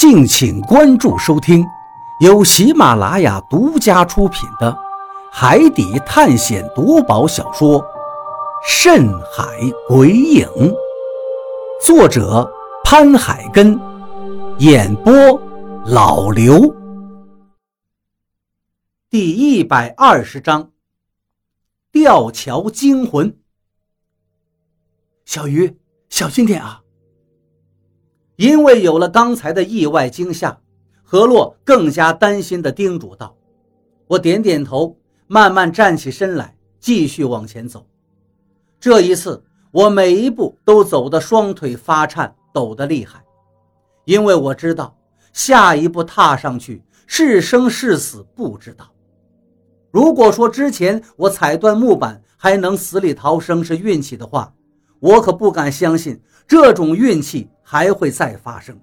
[0.00, 1.62] 敬请关注收听，
[2.20, 4.72] 由喜马拉雅独家出品的
[5.30, 7.78] 《海底探险夺宝小说》
[8.66, 9.44] 《深海
[9.86, 10.48] 鬼影》，
[11.84, 12.50] 作者
[12.82, 13.78] 潘海根，
[14.56, 15.12] 演播
[15.84, 16.74] 老刘。
[19.10, 20.70] 第一百二十章，
[21.92, 23.36] 吊桥惊魂。
[25.26, 25.76] 小鱼，
[26.08, 26.80] 小心点啊！
[28.40, 30.58] 因为有了刚才的意外惊吓，
[31.02, 33.36] 何洛更加担心地叮嘱道
[34.08, 34.96] ：“我点点头，
[35.26, 37.86] 慢慢站起身来，继续往前走。
[38.80, 43.22] 这一次，我每一步都走得双腿发颤，抖得厉害，
[44.06, 44.96] 因为我知道
[45.34, 48.90] 下一步踏上去是生是死不知道。
[49.90, 54.50] 如果说之前我踩断木板还能死里逃生是运气的话，
[54.98, 56.18] 我可不敢相信
[56.48, 58.76] 这种运气。”还会再发生，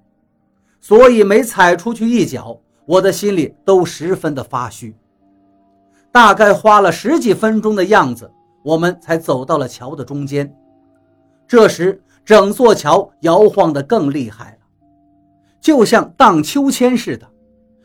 [0.80, 4.96] 所以每踩出去一脚，我的心里都十分的发虚。
[6.10, 8.32] 大概花了十几分钟的样子，
[8.64, 10.50] 我们才走到了桥的中间。
[11.46, 14.58] 这时，整座桥摇晃得更厉害了，
[15.60, 17.28] 就像荡秋千似的。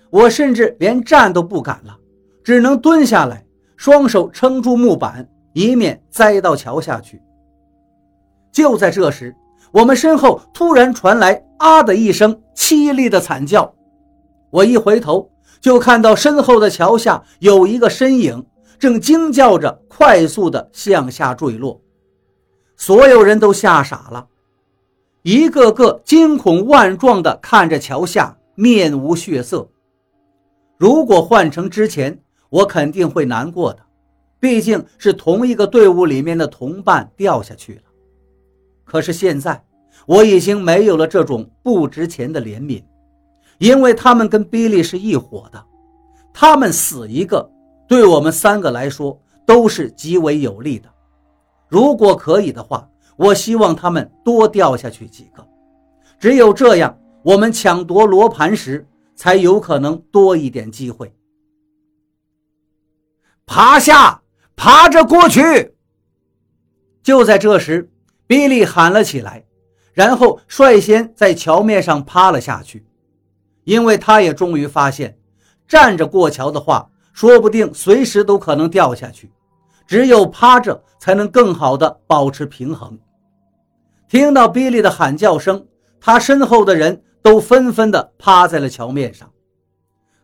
[0.08, 1.98] 我甚至连站都不敢了，
[2.44, 3.44] 只能蹲下来，
[3.76, 7.20] 双手撑住木板，以免栽到桥下去。
[8.52, 9.34] 就在这时，
[9.72, 13.74] 我们身后突然传来“啊”的一声凄厉的惨叫，
[14.50, 18.44] 我一回头就看到身后的桥下有一个身影
[18.78, 21.80] 正惊叫着，快速的向下坠落。
[22.76, 24.26] 所有人都吓傻了，
[25.22, 29.66] 一个个惊恐万状的看着桥下，面无血色。
[30.76, 32.20] 如果换成之前，
[32.50, 33.78] 我肯定会难过的，
[34.38, 37.82] 毕竟是同一个队伍里面的同伴掉下去了。
[38.92, 39.64] 可是现在，
[40.04, 42.84] 我已经没有了这种不值钱的怜悯，
[43.56, 45.64] 因为他们跟比利是一伙的，
[46.30, 47.50] 他们死一个，
[47.88, 50.90] 对我们三个来说都是极为有利的。
[51.68, 52.86] 如果可以的话，
[53.16, 55.42] 我希望他们多掉下去几个，
[56.18, 58.86] 只有这样，我们抢夺罗盘时
[59.16, 61.10] 才有可能多一点机会。
[63.46, 64.20] 趴下，
[64.54, 65.74] 爬着过去。
[67.02, 67.88] 就在这时。
[68.32, 69.44] 比利喊了起来，
[69.92, 72.86] 然后率先在桥面上趴了下去，
[73.64, 75.18] 因为他也终于发现，
[75.68, 79.30] 站着过桥的话，说不定随时都可能掉下去，
[79.86, 82.98] 只有趴着才能更好的保持平衡。
[84.08, 85.66] 听到比利的喊叫声，
[86.00, 89.30] 他身后的人都纷纷的趴在了桥面上，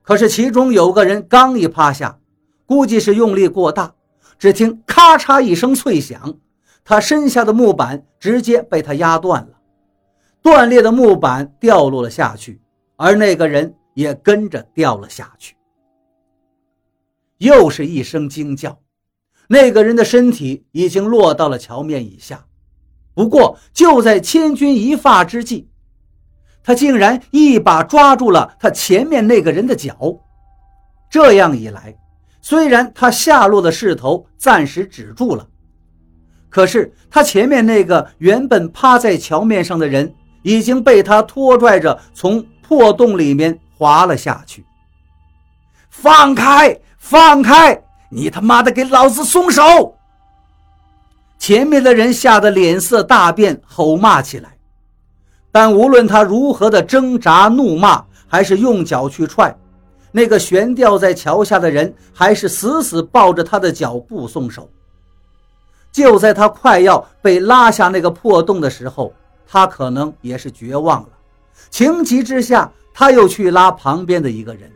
[0.00, 2.18] 可是其中有个人刚一趴下，
[2.64, 3.92] 估计是用力过大，
[4.38, 6.38] 只听咔嚓一声脆响。
[6.88, 9.60] 他身下的木板直接被他压断了，
[10.40, 12.62] 断裂的木板掉落了下去，
[12.96, 15.54] 而那个人也跟着掉了下去。
[17.36, 18.78] 又是一声惊叫，
[19.48, 22.46] 那个人的身体已经落到了桥面以下。
[23.12, 25.68] 不过就在千钧一发之际，
[26.62, 29.94] 他竟然一把抓住了他前面那个人的脚。
[31.10, 31.98] 这样一来，
[32.40, 35.46] 虽然他下落的势头暂时止住了。
[36.50, 44.64] 可是他前面那个原本趴在桥面上的人，已经被他拖拽着从破洞里面滑了下去。
[45.90, 47.82] 放开，放开！
[48.10, 49.94] 你他妈的给老子松手！
[51.38, 54.56] 前面的人吓得脸色大变，吼骂起来。
[55.52, 59.54] 但无论他如何的挣扎、怒骂，还是用脚去踹，
[60.12, 64.70] 那个悬吊在桥下的人还是死死抱着他的脚不松手。
[65.90, 69.12] 就在他快要被拉下那个破洞的时候，
[69.46, 71.08] 他可能也是绝望了。
[71.70, 74.70] 情急之下，他又去拉旁边的一个人，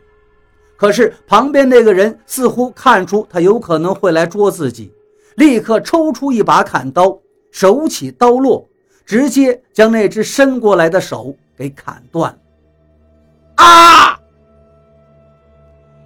[0.75, 4.93] 可是旁边那个人似乎看出他有可能会来捉自己，
[5.35, 7.17] 立刻抽出一把砍刀，
[7.51, 8.67] 手起刀落，
[9.05, 12.37] 直接将那只伸过来的手给砍断。
[13.55, 14.19] 啊！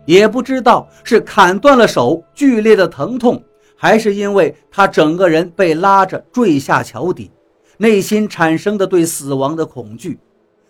[0.05, 3.43] 也不知道是砍断了手，剧烈的疼痛。
[3.77, 7.31] 还是因为他整个人被拉着坠下桥底，
[7.77, 10.19] 内心产生的对死亡的恐惧，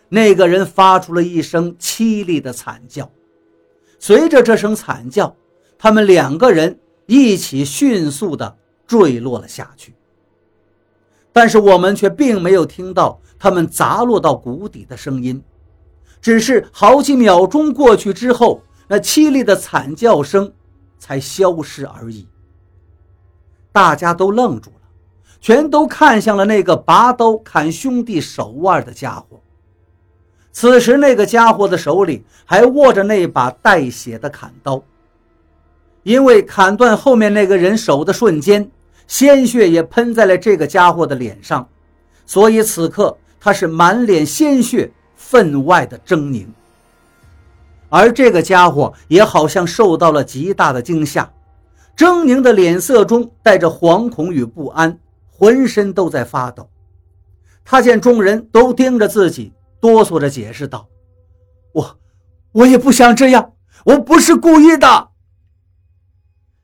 [0.10, 3.10] 那个人发出了一声凄厉的惨叫。
[3.98, 5.34] 随着这声惨叫，
[5.78, 9.96] 他们两个人一起迅速地坠落了下去。
[11.32, 15.42] 但是我们却并没有听到他们砸落到谷底的声音，
[16.20, 20.52] 只是好几秒钟过去之后，那凄厉的惨叫声
[21.00, 22.28] 才消失而已。
[23.78, 24.90] 大家都愣住了，
[25.40, 29.40] 全都看向了那个拔刀砍兄弟手腕的家伙。
[30.52, 34.82] 此时那个家伙的手里还握着那把带血的砍刀，
[36.02, 38.68] 因为砍断后面那个人手的瞬间，
[39.06, 41.70] 鲜血也喷在了这个家伙的脸上，
[42.26, 46.48] 所以此刻他是满脸鲜血，分外的狰狞。
[47.90, 51.32] 而这个家伙也好像受到了极大的惊吓，
[51.98, 54.98] 狰狞的脸色中带着惶恐与不安，
[55.28, 56.70] 浑身都在发抖。
[57.66, 59.52] 他见众人都盯着自己。
[59.80, 60.90] 哆嗦着解释道
[61.72, 62.00] ：“我，
[62.52, 63.54] 我也不想这样，
[63.86, 65.10] 我不是故意的。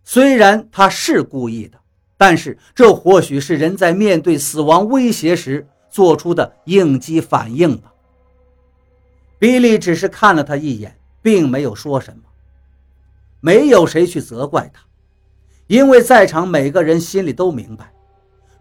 [0.03, 1.77] 虽然他是故意的，
[2.17, 7.93] 但是这或许是人在面对死亡威胁时做出的应激反应吧。”
[9.37, 12.23] 比利只是看了他一眼，并没有说什么。
[13.41, 14.81] 没有谁去责怪他，
[15.67, 17.93] 因为在场每个人心里都明白，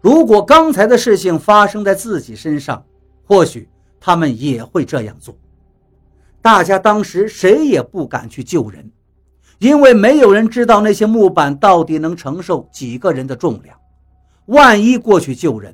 [0.01, 2.85] 如果刚才的事情发生在自己身上，
[3.25, 3.69] 或许。
[4.05, 5.33] 他们也会这样做。
[6.41, 8.91] 大家当时谁也不敢去救人，
[9.59, 13.79] 因为没有人知道那些木板到底能承受几个人的重量。
[14.47, 15.73] 万一过去救人，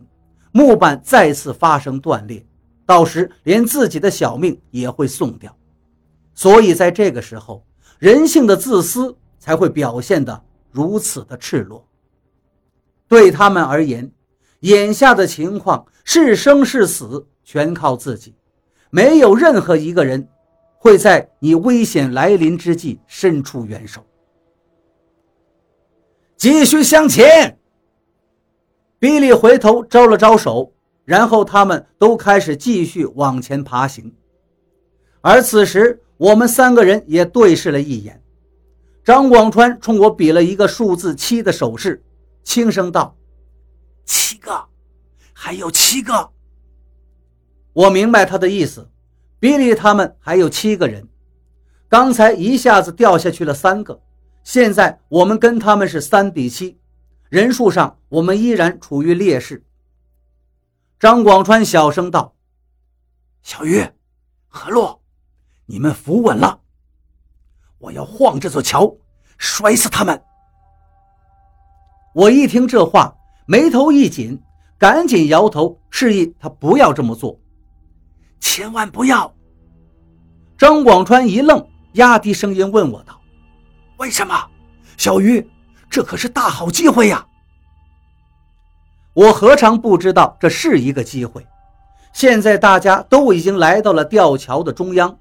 [0.52, 2.46] 木板再次发生断裂，
[2.86, 5.52] 到时连自己的小命也会送掉。
[6.36, 7.66] 所以在这个时候，
[7.98, 10.40] 人性的自私才会表现得
[10.71, 11.88] 如此的赤裸。
[13.07, 14.12] 对他们而言，
[14.62, 17.25] 眼下的情况是生是死。
[17.51, 18.36] 全靠自己，
[18.92, 20.30] 没有任何一个人
[20.77, 24.06] 会在你危险来临之际伸出援手。
[26.38, 27.57] 继续向前！
[29.00, 30.71] 比利回头招了招手，
[31.06, 34.13] 然后他们都开始继续往前爬行。
[35.21, 38.21] 而此时，我们三个人也对视了一眼。
[39.10, 42.04] 张广川冲我比了一个数字七的手势，
[42.44, 43.18] 轻声道
[44.06, 44.68] ：“七个，
[45.34, 46.30] 还有七个。”
[47.74, 48.88] 我明白他的意思，
[49.40, 51.08] 比利他们还有七个人，
[51.88, 54.00] 刚才一下子掉下去了三个，
[54.44, 56.78] 现在我们跟他们是三比七，
[57.30, 59.64] 人数上我们依然处于劣势。
[61.00, 62.36] 张广川小声道
[63.42, 63.84] ：“小鱼，
[64.50, 65.02] 何洛，
[65.66, 66.62] 你们扶稳了，
[67.80, 68.94] 我要晃这座桥，
[69.38, 70.22] 摔死他们。”
[72.14, 73.16] 我一听这话，
[73.46, 74.42] 眉头一紧，
[74.78, 77.40] 赶紧摇头示意他不要这么做。
[78.40, 79.34] 千万不要！
[80.58, 83.20] 张广川一愣，压低声音问我道
[83.98, 84.34] ：“为什么？
[84.98, 85.46] 小鱼，
[85.90, 87.26] 这可是大好机会呀！”
[89.14, 91.46] 我何尝不知道这是一个机会？
[92.14, 95.19] 现在大家都已经来到了吊桥的中央，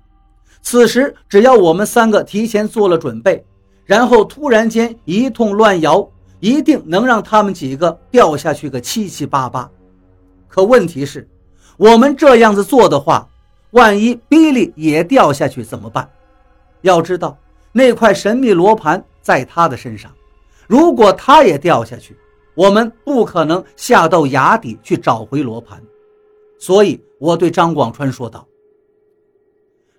[0.63, 3.45] 此时只要我们三个提前做了准备，
[3.85, 6.07] 然后突然间一通乱摇，
[6.41, 9.71] 一定能让他们几个掉下去个七七八八。
[10.47, 11.29] 可问题是……
[11.77, 13.29] 我们这样子做的话，
[13.71, 16.09] 万一比利也掉下去怎么办？
[16.83, 17.39] 要知道
[17.71, 20.13] 那块神秘罗盘在他的身上，
[20.67, 22.17] 如果他也掉下去，
[22.55, 25.81] 我们不可能下到崖底去找回罗盘。
[26.59, 28.45] 所以我对张广川说道：“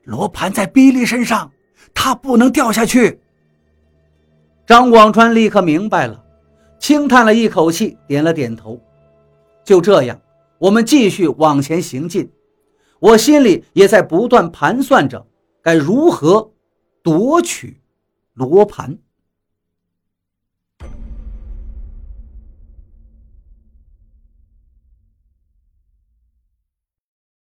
[0.09, 1.51] 罗盘在比利身上，
[1.93, 3.19] 他不能掉下去。”
[4.65, 6.23] 张广川立刻明白了，
[6.79, 8.79] 轻叹了一口气，点了点头。
[9.63, 10.19] 就这样。
[10.57, 12.29] 我们继续往前行进，
[12.99, 15.25] 我心里也在不断盘算着
[15.61, 16.51] 该如何
[17.01, 17.79] 夺取
[18.33, 18.97] 罗盘。